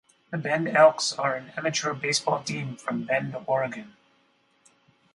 [0.31, 3.93] The Bend Elks are an amateur baseball team from Bend, Oregon.